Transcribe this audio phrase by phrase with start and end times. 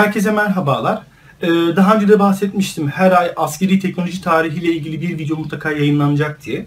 [0.00, 1.02] Herkese merhabalar.
[1.42, 2.88] Ee, daha önce de bahsetmiştim.
[2.88, 6.66] Her ay askeri teknoloji tarihiyle ilgili bir video mutlaka yayınlanacak diye.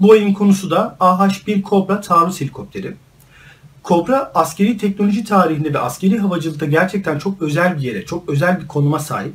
[0.00, 2.94] Bu ayın konusu da AH-1 Cobra taarruz helikopteri.
[3.84, 8.68] Cobra askeri teknoloji tarihinde ve askeri havacılıkta gerçekten çok özel bir yere, çok özel bir
[8.68, 9.34] konuma sahip.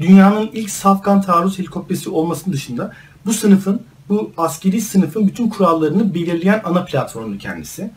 [0.00, 2.92] Dünyanın ilk safkan taarruz helikopteri olmasının dışında
[3.26, 7.90] bu sınıfın, bu askeri sınıfın bütün kurallarını belirleyen ana platformu kendisi.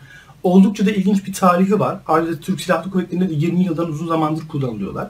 [0.47, 1.97] Oldukça da ilginç bir tarihi var.
[2.07, 5.09] Ayrıca Türk Silahlı Kuvvetleri'nde de 20 yıldan uzun zamandır kullanılıyorlar.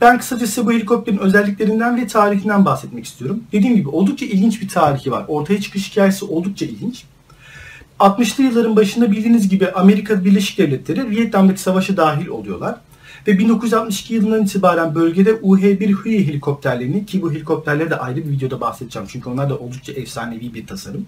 [0.00, 3.42] Ben kısaca size bu helikopterin özelliklerinden ve tarihinden bahsetmek istiyorum.
[3.52, 5.24] Dediğim gibi oldukça ilginç bir tarihi var.
[5.28, 7.04] Ortaya çıkış hikayesi oldukça ilginç.
[8.00, 12.76] 60'lı yılların başında bildiğiniz gibi Amerika Birleşik Devletleri Vietnam'daki savaşa dahil oluyorlar.
[13.26, 18.60] Ve 1962 yılından itibaren bölgede UH-1 Huey helikopterlerini ki bu helikopterlere de ayrı bir videoda
[18.60, 19.08] bahsedeceğim.
[19.12, 21.06] Çünkü onlar da oldukça efsanevi bir tasarım.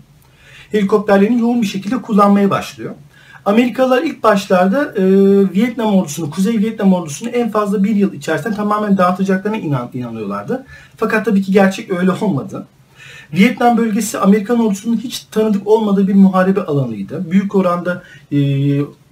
[0.73, 2.95] Helikopterlerini yoğun bir şekilde kullanmaya başlıyor.
[3.45, 5.05] Amerikalılar ilk başlarda e,
[5.55, 10.67] Vietnam ordusunu, Kuzey Vietnam ordusunu en fazla bir yıl içerisinde tamamen dağıtacaklarına inan, inanıyorlardı.
[10.97, 12.67] Fakat tabii ki gerçek öyle olmadı.
[13.33, 17.31] Vietnam bölgesi Amerikan ordusunun hiç tanıdık olmadığı bir muharebe alanıydı.
[17.31, 18.39] Büyük oranda e,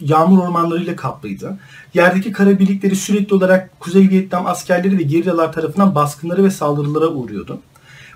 [0.00, 1.58] yağmur ormanlarıyla kaplıydı.
[1.94, 7.60] Yerdeki kara birlikleri sürekli olarak Kuzey Vietnam askerleri ve gerillalar tarafından baskınları ve saldırılara uğruyordu.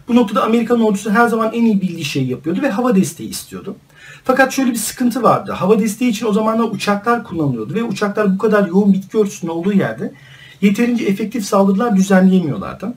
[0.08, 3.76] Bu noktada Amerikan ordusu her zaman en iyi bildiği şeyi yapıyordu ve hava desteği istiyordu.
[4.24, 5.52] Fakat şöyle bir sıkıntı vardı.
[5.52, 9.72] Hava desteği için o zamanlar uçaklar kullanılıyordu ve uçaklar bu kadar yoğun bitki örtüsünün olduğu
[9.72, 10.12] yerde
[10.60, 12.94] yeterince efektif saldırılar düzenleyemiyorlardı.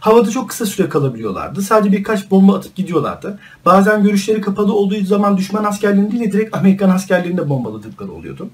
[0.00, 1.62] Havada çok kısa süre kalabiliyorlardı.
[1.62, 3.38] Sadece birkaç bomba atıp gidiyorlardı.
[3.64, 8.50] Bazen görüşleri kapalı olduğu zaman düşman askerlerini değil de direkt Amerikan askerlerini de bombaladıkları oluyordu.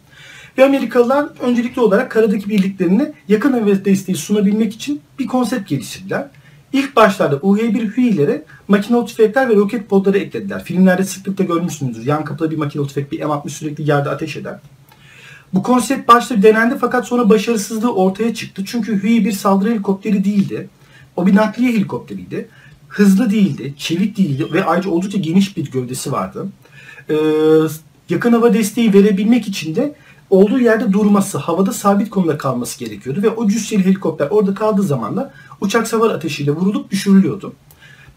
[0.58, 6.26] Ve Amerikalılar öncelikli olarak karadaki birliklerine yakın hava desteği sunabilmek için bir konsept geliştirdiler.
[6.72, 10.64] İlk başlarda UH-1 Huey'lere makinalı tüfekler ve roket podları eklediler.
[10.64, 12.06] Filmlerde sıklıkla görmüşsünüzdür.
[12.06, 14.58] Yan kapıda bir makinalı tüfek, bir M60 sürekli yerde ateş eder.
[15.54, 18.62] Bu konsept başta denendi fakat sonra başarısızlığı ortaya çıktı.
[18.66, 20.68] Çünkü Huey bir saldırı helikopteri değildi.
[21.16, 22.48] O bir nakliye helikopteriydi.
[22.88, 26.48] Hızlı değildi, çevik değildi ve ayrıca oldukça geniş bir gövdesi vardı.
[27.10, 27.14] Ee,
[28.08, 29.94] yakın hava desteği verebilmek için de
[30.32, 35.16] olduğu yerde durması, havada sabit konumda kalması gerekiyordu ve o cüsseli helikopter orada kaldığı zaman
[35.16, 37.52] da uçak savar ateşiyle vurulup düşürülüyordu.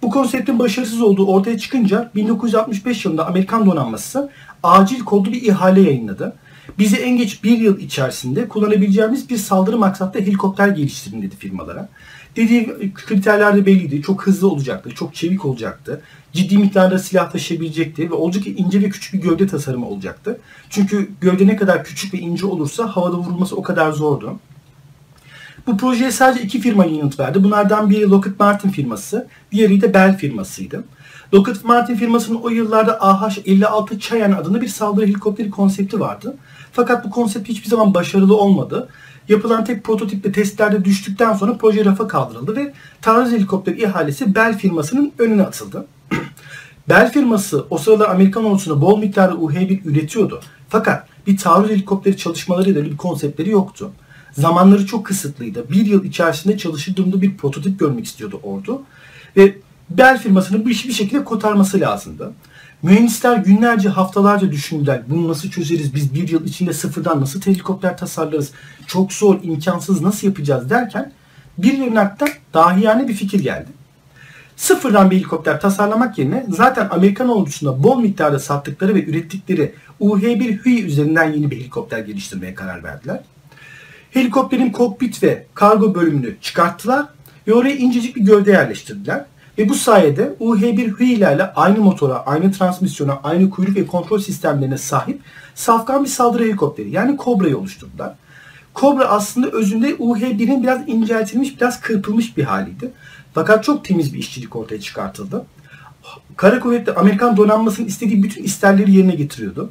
[0.01, 4.29] Bu konseptin başarısız olduğu ortaya çıkınca 1965 yılında Amerikan donanması
[4.63, 6.35] acil kodlu bir ihale yayınladı.
[6.79, 11.89] Bize en geç bir yıl içerisinde kullanabileceğimiz bir saldırı maksatlı helikopter geliştirin dedi firmalara.
[12.35, 14.01] Dediği kriterler de belliydi.
[14.01, 16.01] Çok hızlı olacaktı, çok çevik olacaktı.
[16.33, 20.39] Ciddi miktarda silah taşıyabilecekti ve oldukça ince ve küçük bir gövde tasarımı olacaktı.
[20.69, 24.39] Çünkü gövde ne kadar küçük ve ince olursa havada vurulması o kadar zordu.
[25.67, 27.43] Bu projeye sadece iki firma yanıt verdi.
[27.43, 30.83] Bunlardan biri Lockheed Martin firması, diğeri de Bell firmasıydı.
[31.33, 36.35] Lockheed Martin firmasının o yıllarda AH-56 Cheyenne adında bir saldırı helikopteri konsepti vardı.
[36.71, 38.89] Fakat bu konsept hiçbir zaman başarılı olmadı.
[39.29, 44.57] Yapılan tek prototip ve testlerde düştükten sonra proje rafa kaldırıldı ve taarruz helikopter ihalesi Bell
[44.57, 45.85] firmasının önüne atıldı.
[46.89, 50.41] Bell firması o sırada Amerikan ordusuna bol miktarda UH-1 üretiyordu.
[50.69, 53.91] Fakat bir taarruz helikopteri çalışmalarıyla bir konseptleri yoktu.
[54.31, 55.69] Zamanları çok kısıtlıydı.
[55.71, 58.81] Bir yıl içerisinde çalışır durumda bir prototip görmek istiyordu ordu.
[59.37, 59.55] Ve
[59.89, 62.33] Bell firmasının bu bir şekilde kotarması lazımdı.
[62.85, 65.01] Mühendisler günlerce haftalarca düşündüler.
[65.09, 65.95] Bunu nasıl çözeriz?
[65.95, 68.51] Biz bir yıl içinde sıfırdan nasıl helikopter tasarlarız?
[68.87, 71.11] Çok zor, imkansız nasıl yapacağız derken
[71.57, 73.67] birilerinin aklına dahiyane bir fikir geldi.
[74.55, 80.85] Sıfırdan bir helikopter tasarlamak yerine zaten Amerikan ordusunda bol miktarda sattıkları ve ürettikleri UH-1 Huey
[80.85, 83.19] üzerinden yeni bir helikopter geliştirmeye karar verdiler.
[84.11, 87.05] Helikopterin kokpit ve kargo bölümünü çıkarttılar
[87.47, 89.25] ve oraya incecik bir gövde yerleştirdiler.
[89.57, 95.21] Ve bu sayede UH-1 Huey'lerle aynı motora, aynı transmisyona, aynı kuyruk ve kontrol sistemlerine sahip
[95.55, 98.15] safkan bir saldırı helikopteri yani Cobra'yı oluşturdular.
[98.75, 102.91] Cobra aslında özünde UH-1'in biraz inceltilmiş, biraz kırpılmış bir haliydi.
[103.33, 105.45] Fakat çok temiz bir işçilik ortaya çıkartıldı.
[106.35, 109.69] Kara kuvvetli Amerikan donanmasının istediği bütün isterleri yerine getiriyordu.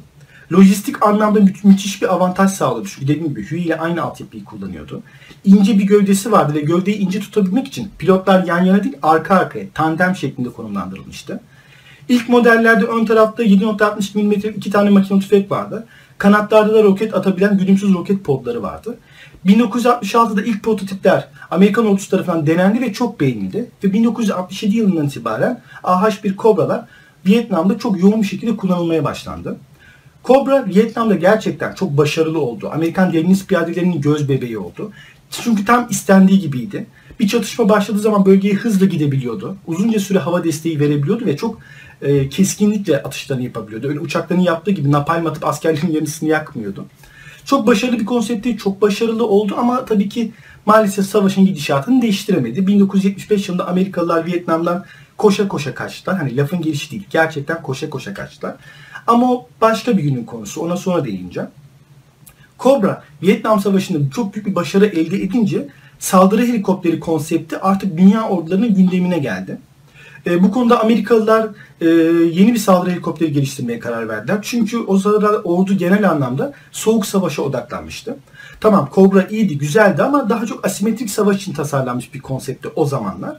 [0.53, 2.87] Lojistik anlamda mü- müthiş bir avantaj sağladı.
[2.89, 5.01] Çünkü dediğim gibi Huey ile aynı altyapıyı kullanıyordu.
[5.45, 9.65] İnce bir gövdesi vardı ve gövdeyi ince tutabilmek için pilotlar yan yana değil arka arkaya
[9.73, 11.39] tandem şeklinde konumlandırılmıştı.
[12.09, 15.87] İlk modellerde ön tarafta 7.60 mm iki tane makine tüfek vardı.
[16.17, 18.97] Kanatlarda da roket atabilen güdümsüz roket podları vardı.
[19.45, 23.69] 1966'da ilk prototipler Amerikan ordusu tarafından denendi ve çok beğenildi.
[23.83, 26.85] Ve 1967 yılından itibaren AH-1 Cobra'lar
[27.25, 29.57] Vietnam'da çok yoğun bir şekilde kullanılmaya başlandı.
[30.27, 32.69] Cobra Vietnam'da gerçekten çok başarılı oldu.
[32.73, 34.91] Amerikan deniz piyadelerinin göz bebeği oldu.
[35.29, 36.87] Çünkü tam istendiği gibiydi.
[37.19, 39.57] Bir çatışma başladığı zaman bölgeye hızla gidebiliyordu.
[39.67, 41.59] Uzunca süre hava desteği verebiliyordu ve çok
[42.01, 43.87] e, keskinlikle atışlarını yapabiliyordu.
[43.87, 46.85] Öyle uçakların yaptığı gibi napalm atıp askerlerin yarısını yakmıyordu.
[47.45, 50.31] Çok başarılı bir konsepti, çok başarılı oldu ama tabii ki
[50.65, 52.67] maalesef savaşın gidişatını değiştiremedi.
[52.67, 54.85] 1975 yılında Amerikalılar Vietnam'dan
[55.17, 56.17] koşa koşa kaçtılar.
[56.17, 57.03] Hani lafın gelişi değil.
[57.09, 58.55] Gerçekten koşa koşa kaçtılar.
[59.07, 60.61] Ama o başka bir günün konusu.
[60.61, 61.49] Ona sonra değineceğim.
[62.57, 65.67] Kobra Vietnam Savaşı'nda çok büyük bir başarı elde edince
[65.99, 69.57] saldırı helikopteri konsepti artık dünya ordularının gündemine geldi.
[70.27, 71.49] E, bu konuda Amerikalılar
[71.81, 71.85] e,
[72.31, 74.39] yeni bir saldırı helikopteri geliştirmeye karar verdiler.
[74.41, 78.17] Çünkü o sırada ordu genel anlamda soğuk savaşa odaklanmıştı.
[78.61, 83.37] Tamam Cobra iyiydi, güzeldi ama daha çok asimetrik savaş için tasarlanmış bir konseptti o zamanlar.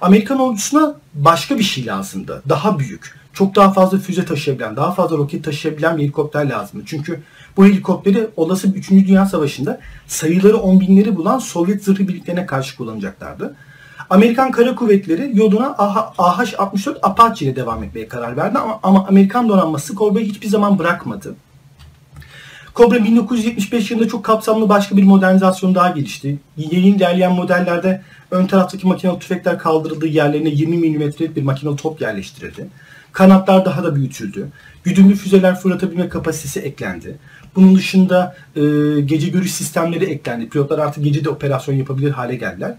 [0.00, 2.42] Amerikan ordusuna başka bir şey lazımdı.
[2.48, 6.84] Daha büyük, çok daha fazla füze taşıyabilen, daha fazla roket taşıyabilen bir helikopter lazımdı.
[6.86, 7.22] Çünkü
[7.56, 8.90] bu helikopteri olası bir 3.
[8.90, 13.56] Dünya Savaşı'nda sayıları on binleri bulan Sovyet zırhlı birliklerine karşı kullanacaklardı.
[14.10, 19.94] Amerikan Kara Kuvvetleri yoluna AH-64 Apache ile devam etmeye karar verdi ama, ama Amerikan donanması
[19.94, 21.34] Cobra'yı hiçbir zaman bırakmadı.
[22.76, 26.38] Cobra 1975 yılında çok kapsamlı başka bir modernizasyon daha gelişti.
[26.56, 28.02] Yeni ilerleyen modellerde
[28.34, 32.66] ön taraftaki makinalı tüfekler kaldırıldığı yerlerine 20 mm'lik bir makinalı top yerleştirildi.
[33.12, 34.48] Kanatlar daha da büyütüldü.
[34.84, 37.18] Güdümlü füzeler fırlatabilme kapasitesi eklendi.
[37.56, 38.60] Bunun dışında e,
[39.00, 40.48] gece görüş sistemleri eklendi.
[40.48, 42.74] Pilotlar artık gece de operasyon yapabilir hale geldiler.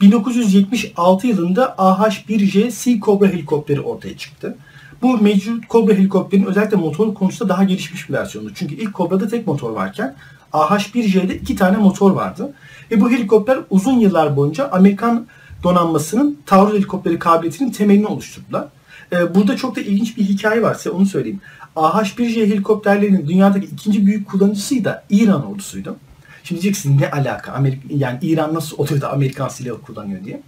[0.00, 4.56] 1976 yılında AH-1J Sea Cobra helikopteri ortaya çıktı.
[5.02, 8.54] Bu mevcut Cobra helikopterin özellikle motor konusunda daha gelişmiş bir versiyonu.
[8.54, 10.16] Çünkü ilk Cobra'da tek motor varken
[10.52, 12.54] AH-1J'de iki tane motor vardı.
[12.90, 15.26] Ve bu helikopter uzun yıllar boyunca Amerikan
[15.62, 18.68] donanmasının taarruz helikopteri kabiliyetinin temelini oluşturdular.
[19.12, 21.40] Ee, burada çok da ilginç bir hikaye var size onu söyleyeyim.
[21.76, 25.96] AH-1J helikopterlerinin dünyadaki ikinci büyük kullanıcısı da İran ordusuydu.
[26.44, 27.52] Şimdi diyeceksin ne alaka?
[27.52, 30.40] Amerika, yani İran nasıl oluyor da Amerikan silahı kullanıyor diye.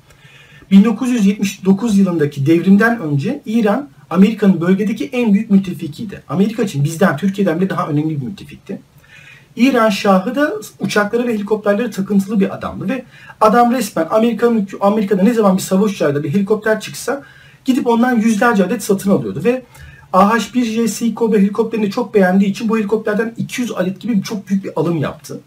[0.70, 6.23] 1979 yılındaki devrimden önce İran Amerika'nın bölgedeki en büyük müttefikiydi.
[6.29, 8.81] Amerika için bizden, Türkiye'den bile daha önemli bir müttefikti.
[9.58, 13.05] İran Şahı da uçakları ve helikopterleri takıntılı bir adamdı ve
[13.40, 17.22] adam resmen Amerika Amerika'da ne zaman bir savaş uçağıyla bir helikopter çıksa
[17.64, 19.62] gidip ondan yüzlerce adet satın alıyordu ve
[20.12, 24.96] AH-1JC Cobra helikopterini çok beğendiği için bu helikopterden 200 adet gibi çok büyük bir alım
[24.96, 25.40] yaptı.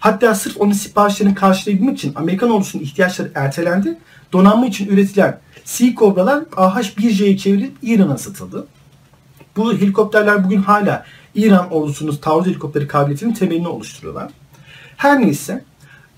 [0.00, 3.98] Hatta sırf onun siparişlerini karşılayabilmek için Amerikan ordusunun ihtiyaçları ertelendi.
[4.32, 8.66] Donanma için üretilen Sea Cobra'lar AH-1J'ye çevrilip İran'a satıldı.
[9.56, 11.04] Bu helikopterler bugün hala
[11.34, 14.30] İran ordusunun taarruz helikopteri kabiliyetinin temelini oluşturuyorlar.
[14.96, 15.64] Her neyse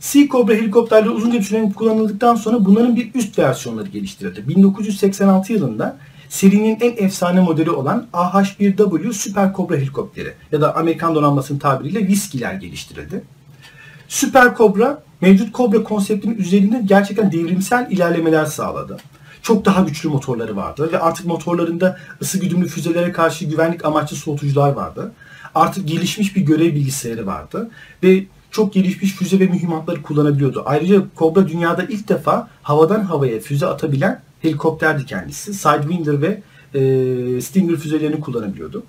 [0.00, 4.48] Sea Cobra helikopterleri uzunca bir süre kullanıldıktan sonra bunların bir üst versiyonları geliştirildi.
[4.48, 5.96] 1986 yılında
[6.28, 12.54] serinin en efsane modeli olan AH-1W Super Cobra helikopteri ya da Amerikan donanmasının tabiriyle Whiskey'ler
[12.54, 13.22] geliştirildi.
[14.08, 18.96] Super Cobra mevcut Cobra konseptinin üzerinde gerçekten devrimsel ilerlemeler sağladı.
[19.42, 24.72] Çok daha güçlü motorları vardı ve artık motorlarında ısı güdümlü füzelere karşı güvenlik amaçlı soğutucular
[24.72, 25.12] vardı.
[25.54, 27.70] Artık gelişmiş bir görev bilgisayarı vardı
[28.02, 30.62] ve çok gelişmiş füze ve mühimmatları kullanabiliyordu.
[30.66, 35.54] Ayrıca Cobra dünyada ilk defa havadan havaya füze atabilen helikopterdi kendisi.
[35.54, 36.42] Sidewinder ve
[36.74, 38.82] e, Stinger füzelerini kullanabiliyordu.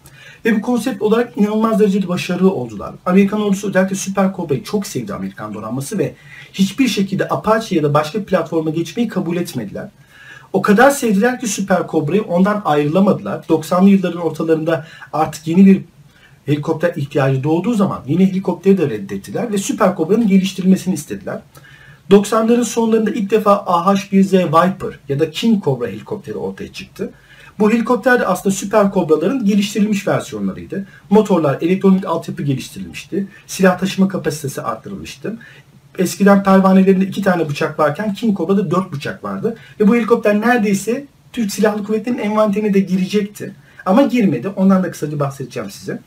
[0.46, 2.94] Ve bu konsept olarak inanılmaz derecede başarılı oldular.
[3.06, 6.16] Amerikan ordusu özellikle Super Cobra'yı çok sevdi Amerikan donanması ve
[6.54, 9.90] hiçbir şekilde Apache ya da başka platforma geçmeyi kabul etmediler.
[10.54, 13.44] O kadar sevdiler ki Super Cobra'yı ondan ayrılamadılar.
[13.50, 15.82] 90'lı yılların ortalarında artık yeni bir
[16.46, 21.40] helikopter ihtiyacı doğduğu zaman yeni helikopteri de reddettiler ve Super Cobra'nın geliştirilmesini istediler.
[22.10, 27.12] 90'ların sonlarında ilk defa AH-1Z Viper ya da King Cobra helikopteri ortaya çıktı.
[27.60, 30.88] Bu helikopter de aslında Süper Kobra'ların geliştirilmiş versiyonlarıydı.
[31.10, 33.28] Motorlar, elektronik altyapı geliştirilmişti.
[33.48, 35.38] Silah taşıma kapasitesi arttırılmıştı.
[35.98, 39.58] Eskiden pervanelerinde iki tane bıçak varken King Cobra'da dört bıçak vardı.
[39.80, 43.56] Ve bu helikopter neredeyse Türk Silahlı Kuvvetleri'nin envanterine de girecekti.
[43.86, 44.48] Ama girmedi.
[44.48, 46.00] Ondan da kısaca bahsedeceğim size.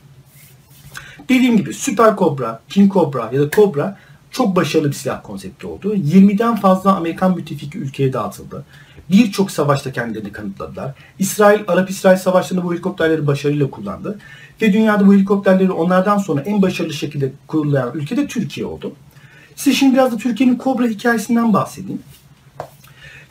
[1.29, 3.97] Dediğim gibi Süper Cobra, King Cobra ya da Cobra
[4.31, 5.95] çok başarılı bir silah konsepti oldu.
[5.95, 8.65] 20'den fazla Amerikan müttefiki ülkeye dağıtıldı.
[9.11, 10.91] Birçok savaşta kendilerini kanıtladılar.
[11.19, 14.19] İsrail, Arap-İsrail savaşlarında bu helikopterleri başarıyla kullandı.
[14.61, 18.93] Ve dünyada bu helikopterleri onlardan sonra en başarılı şekilde kullanan ülke de Türkiye oldu.
[19.55, 22.01] Size şimdi biraz da Türkiye'nin Kobra hikayesinden bahsedeyim.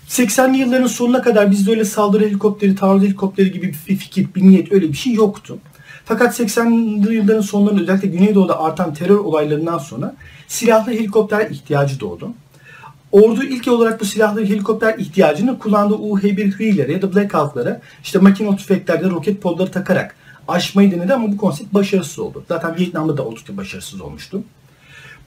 [0.09, 4.73] 80'li yılların sonuna kadar bizde öyle saldırı helikopteri, taarruz helikopteri gibi bir fikir, bir niyet
[4.73, 5.59] öyle bir şey yoktu.
[6.04, 10.14] Fakat 80'li yılların sonlarında özellikle Güneydoğu'da artan terör olaylarından sonra
[10.49, 12.31] silahlı helikopter ihtiyacı doğdu.
[13.12, 18.19] Ordu ilk olarak bu silahlı helikopter ihtiyacını kullandığı UH-1 Hü'lere ya da Black Hawk'lara işte
[18.19, 20.16] makine tüfeklerde roket podları takarak
[20.49, 22.45] aşmayı denedi ama bu konsept başarısız oldu.
[22.49, 24.43] Zaten Vietnam'da da oldukça başarısız olmuştu.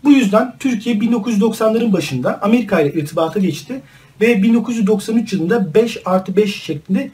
[0.03, 3.81] Bu yüzden Türkiye 1990'ların başında Amerika ile irtibata geçti
[4.21, 7.11] ve 1993 yılında 5 artı 5 şeklinde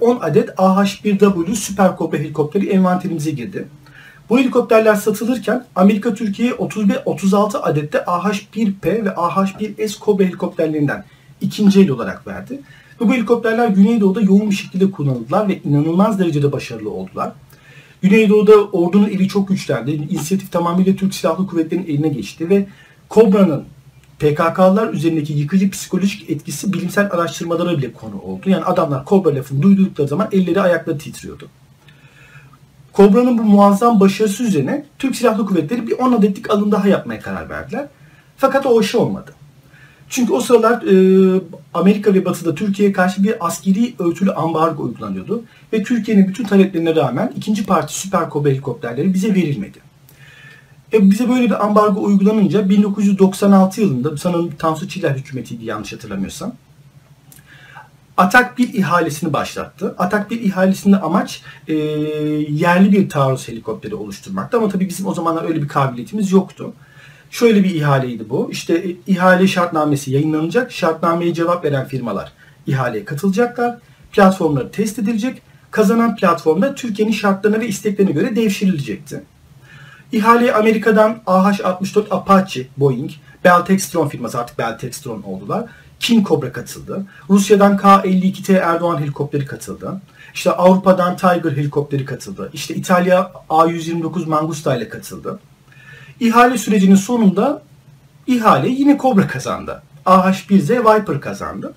[0.00, 3.68] 10 e, adet AH-1W Super Cobra helikopteri envanterimize girdi.
[4.30, 11.04] Bu helikopterler satılırken Amerika Türkiye'ye 35 36 adette AH-1P ve AH-1S Cobra helikopterlerinden
[11.40, 12.60] ikinci el olarak verdi.
[13.00, 17.32] Ve bu helikopterler Güneydoğu'da yoğun bir şekilde kullanıldılar ve inanılmaz derecede başarılı oldular.
[18.02, 19.90] Güneydoğu'da ordunun eli çok güçlendi.
[19.90, 22.66] İnisiyatif tamamıyla Türk Silahlı Kuvvetleri'nin eline geçti ve
[23.08, 23.64] Kobra'nın
[24.18, 28.50] PKK'lar üzerindeki yıkıcı psikolojik etkisi bilimsel araştırmalara bile konu oldu.
[28.50, 31.48] Yani adamlar Kobra lafını duydukları zaman elleri ayakları titriyordu.
[32.92, 37.50] Kobra'nın bu muazzam başarısı üzerine Türk Silahlı Kuvvetleri bir 10 adetlik alım daha yapmaya karar
[37.50, 37.88] verdiler.
[38.36, 39.34] Fakat o iş olmadı.
[40.08, 41.40] Çünkü o sıralar e,
[41.74, 45.42] Amerika ve Batı'da Türkiye'ye karşı bir askeri örtülü ambargo uygulanıyordu.
[45.72, 49.78] Ve Türkiye'nin bütün taleplerine rağmen ikinci parti Süper Kobra helikopterleri bize verilmedi.
[50.92, 56.52] E, bize böyle bir ambargo uygulanınca 1996 yılında sanırım Tansu Çiller hükümetiydi yanlış hatırlamıyorsam.
[58.16, 59.94] Atak bir ihalesini başlattı.
[59.98, 65.44] Atak bir ihalesinde amaç e, yerli bir taarruz helikopteri oluşturmaktı ama tabii bizim o zamanlar
[65.44, 66.72] öyle bir kabiliyetimiz yoktu.
[67.38, 68.48] Şöyle bir ihaleydi bu.
[68.52, 70.72] İşte e, ihale şartnamesi yayınlanacak.
[70.72, 72.32] Şartnameye cevap veren firmalar
[72.66, 73.78] ihaleye katılacaklar.
[74.12, 75.42] Platformları test edilecek.
[75.70, 79.22] Kazanan platformda Türkiye'nin şartlarına ve isteklerine göre devşirilecekti.
[80.12, 83.10] İhaleye Amerika'dan AH-64 Apache, Boeing,
[83.44, 85.64] Bell Textron firması artık Bell Textron oldular.
[86.00, 87.06] King Cobra katıldı.
[87.30, 90.00] Rusya'dan K-52T Erdoğan helikopteri katıldı.
[90.34, 92.50] İşte Avrupa'dan Tiger helikopteri katıldı.
[92.52, 95.38] İşte İtalya A-129 Mangusta ile katıldı.
[96.20, 97.62] İhale sürecinin sonunda
[98.26, 99.82] ihale yine Cobra kazandı.
[100.06, 101.74] AH-1Z Viper kazandı.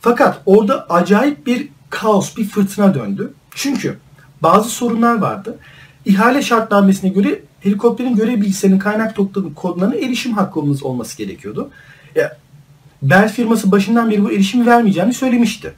[0.00, 3.32] Fakat orada acayip bir kaos, bir fırtına döndü.
[3.54, 3.98] Çünkü
[4.42, 5.58] bazı sorunlar vardı.
[6.04, 11.70] İhale şartnamesine göre helikopterin görev bilgisayarının kaynak noktanın kodlarına erişim hakkımız olması gerekiyordu.
[12.14, 12.36] Ya,
[13.02, 15.74] Bell firması başından beri bu erişimi vermeyeceğini söylemişti.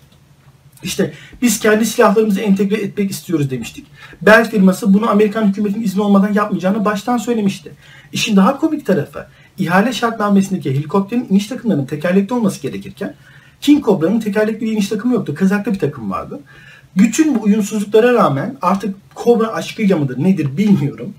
[0.83, 3.87] İşte biz kendi silahlarımızı entegre etmek istiyoruz demiştik.
[4.23, 7.73] Bell firması bunu Amerikan hükümetinin izni olmadan yapmayacağını baştan söylemişti.
[8.13, 9.27] İşin daha komik tarafı
[9.59, 13.15] ihale şartnamesindeki helikopterin iniş takımlarının tekerlekli olması gerekirken
[13.61, 15.35] King Cobra'nın tekerlekli bir iniş takımı yoktu.
[15.35, 16.41] Kazaklı bir takım vardı.
[16.97, 21.15] Bütün bu uyumsuzluklara rağmen artık Cobra aşkıyla mıdır nedir bilmiyorum.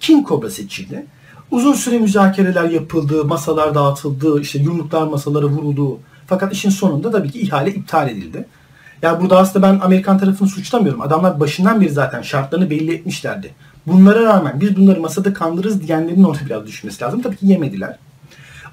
[0.00, 1.06] King Cobra seçildi.
[1.50, 5.98] Uzun süre müzakereler yapıldı, masalar dağıtıldı, işte yumruklar masalara vuruldu.
[6.26, 8.46] Fakat işin sonunda tabii ki ihale iptal edildi.
[9.02, 11.00] Ya burada aslında ben Amerikan tarafını suçlamıyorum.
[11.00, 13.54] Adamlar başından beri zaten şartlarını belli etmişlerdi.
[13.86, 17.22] Bunlara rağmen biz bunları masada kandırırız diyenlerin orada biraz düşünmesi lazım.
[17.22, 17.98] Tabii ki yemediler.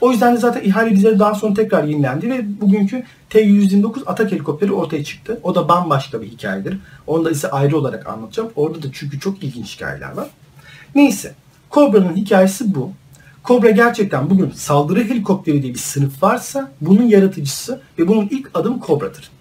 [0.01, 4.71] O yüzden de zaten ihale bizlere daha sonra tekrar yenilendi ve bugünkü T-129 atak helikopteri
[4.71, 5.39] ortaya çıktı.
[5.43, 6.77] O da bambaşka bir hikayedir.
[7.07, 8.49] Onu da ise ayrı olarak anlatacağım.
[8.55, 10.27] Orada da çünkü çok ilginç hikayeler var.
[10.95, 11.35] Neyse.
[11.71, 12.91] Cobra'nın hikayesi bu.
[13.45, 18.79] Cobra gerçekten bugün saldırı helikopteri diye bir sınıf varsa bunun yaratıcısı ve bunun ilk adımı
[18.87, 19.31] Cobra'dır.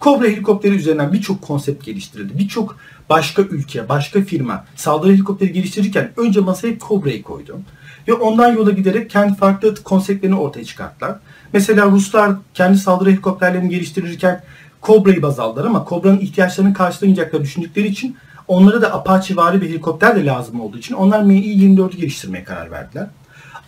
[0.00, 2.38] Cobra helikopteri üzerinden birçok konsept geliştirildi.
[2.38, 2.76] Birçok
[3.10, 7.60] başka ülke, başka firma saldırı helikopteri geliştirirken önce masaya Cobra'yı koydu.
[8.08, 11.18] Ve ondan yola giderek kendi farklı konseptlerini ortaya çıkarttılar.
[11.52, 14.42] Mesela Ruslar kendi saldırı helikopterlerini geliştirirken
[14.82, 18.16] Cobra'yı baz aldılar ama Cobra'nın ihtiyaçlarını karşılamayacaklarını düşündükleri için
[18.48, 23.06] onlara da Apache vari bir helikopter de lazım olduğu için onlar Mi-24'ü geliştirmeye karar verdiler.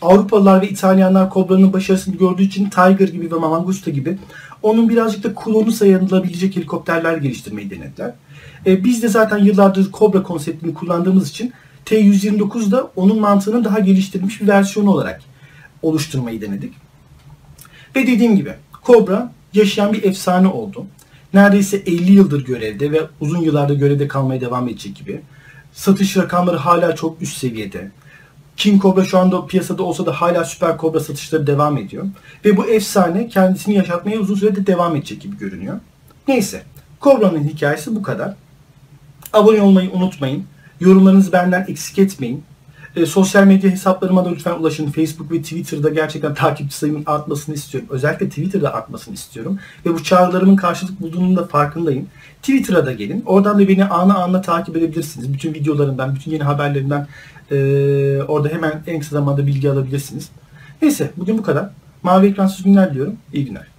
[0.03, 4.19] Avrupalılar ve İtalyanlar Cobra'nın başarısını gördüğü için Tiger gibi ve Mangusta gibi
[4.62, 8.14] onun birazcık da klonu sayılabilecek helikopterler geliştirmeyi denediler.
[8.66, 11.52] E, biz de zaten yıllardır Cobra konseptini kullandığımız için
[11.85, 15.21] T-129 da onun mantığının daha geliştirilmiş bir versiyonu olarak
[15.83, 16.75] oluşturmayı denedik.
[17.97, 18.54] Ve dediğim gibi
[18.87, 20.87] Cobra yaşayan bir efsane oldu.
[21.35, 25.21] Neredeyse 50 yıldır görevde ve uzun yıllarda görevde kalmaya devam edecek gibi.
[25.73, 27.90] Satış rakamları hala çok üst seviyede.
[28.62, 32.04] King Cobra şu anda piyasada olsa da hala Süper Cobra satışları devam ediyor.
[32.45, 35.81] Ve bu efsane kendisini yaşatmaya uzun sürede devam edecek gibi görünüyor.
[36.28, 36.62] Neyse.
[37.00, 38.35] Cobra'nın hikayesi bu kadar.
[39.33, 40.45] Abone olmayı unutmayın.
[40.81, 42.45] Yorumlarınızı benden eksik etmeyin.
[42.97, 44.91] E, sosyal medya hesaplarıma da lütfen ulaşın.
[44.91, 47.89] Facebook ve Twitter'da gerçekten takipçi sayımın artmasını istiyorum.
[47.93, 49.59] Özellikle Twitter'da artmasını istiyorum.
[49.87, 52.07] Ve bu çağrılarımın karşılık bulduğunun da farkındayım.
[52.43, 53.23] Twitter'a da gelin.
[53.27, 55.33] Oradan da beni anı anla takip edebilirsiniz.
[55.33, 57.07] Bütün videolarımdan, bütün yeni haberlerimden
[57.51, 57.57] e,
[58.29, 60.31] orada hemen en kısa zamanda bilgi alabilirsiniz.
[60.83, 61.71] Neyse bugün bu kadar.
[62.03, 63.17] Mavi ekransız günler diyorum.
[63.33, 63.72] İyi günler.